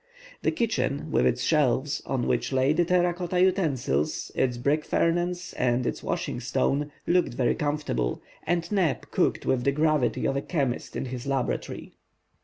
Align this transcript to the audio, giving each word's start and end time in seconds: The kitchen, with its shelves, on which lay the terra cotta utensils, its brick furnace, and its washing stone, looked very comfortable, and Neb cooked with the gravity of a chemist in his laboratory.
The 0.41 0.49
kitchen, 0.49 1.11
with 1.11 1.27
its 1.27 1.43
shelves, 1.43 2.01
on 2.07 2.25
which 2.25 2.51
lay 2.51 2.73
the 2.73 2.83
terra 2.83 3.13
cotta 3.13 3.39
utensils, 3.39 4.31
its 4.33 4.57
brick 4.57 4.83
furnace, 4.83 5.53
and 5.53 5.85
its 5.85 6.01
washing 6.01 6.39
stone, 6.39 6.91
looked 7.05 7.35
very 7.35 7.53
comfortable, 7.53 8.19
and 8.47 8.71
Neb 8.71 9.11
cooked 9.11 9.45
with 9.45 9.63
the 9.63 9.71
gravity 9.71 10.25
of 10.25 10.35
a 10.35 10.41
chemist 10.41 10.95
in 10.95 11.05
his 11.05 11.27
laboratory. 11.27 11.93